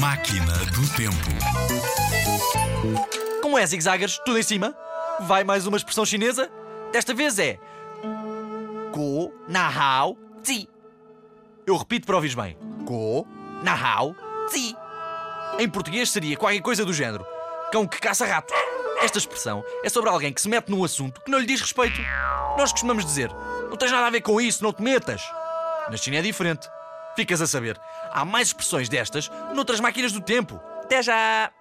Máquina 0.00 0.56
do 0.72 0.88
Tempo. 0.96 1.14
Como 3.42 3.58
é, 3.58 3.66
zigzaggers? 3.66 4.18
Tudo 4.24 4.38
em 4.38 4.42
cima? 4.42 4.74
Vai 5.20 5.44
mais 5.44 5.66
uma 5.66 5.76
expressão 5.76 6.06
chinesa? 6.06 6.50
Desta 6.90 7.12
vez 7.12 7.38
é. 7.38 7.60
Go 8.94 9.30
Nahao 9.46 10.16
Zi. 10.42 10.66
Eu 11.66 11.76
repito 11.76 12.06
para 12.06 12.16
ouvires 12.16 12.34
bem. 12.34 12.56
Go 12.84 13.26
Nahao 13.62 14.16
Zi. 14.50 14.74
Em 15.58 15.68
português 15.68 16.10
seria 16.10 16.34
qualquer 16.34 16.62
coisa 16.62 16.82
do 16.82 16.94
género. 16.94 17.26
Cão 17.70 17.86
que 17.86 18.00
caça 18.00 18.24
rato. 18.24 18.54
Esta 19.02 19.18
expressão 19.18 19.62
é 19.84 19.90
sobre 19.90 20.08
alguém 20.08 20.32
que 20.32 20.40
se 20.40 20.48
mete 20.48 20.70
num 20.70 20.82
assunto 20.82 21.20
que 21.20 21.30
não 21.30 21.38
lhe 21.38 21.46
diz 21.46 21.60
respeito. 21.60 22.00
Nós 22.56 22.72
costumamos 22.72 23.04
dizer: 23.04 23.30
não 23.68 23.76
tens 23.76 23.92
nada 23.92 24.06
a 24.06 24.10
ver 24.10 24.22
com 24.22 24.40
isso, 24.40 24.64
não 24.64 24.72
te 24.72 24.80
metas. 24.80 25.22
Na 25.90 25.96
China 25.98 26.16
é 26.16 26.22
diferente. 26.22 26.66
Ficas 27.16 27.40
a 27.40 27.46
saber. 27.46 27.80
Há 28.12 28.24
mais 28.24 28.48
expressões 28.48 28.88
destas 28.88 29.30
noutras 29.54 29.80
máquinas 29.80 30.12
do 30.12 30.20
tempo. 30.20 30.60
Até 30.82 31.02
já! 31.02 31.52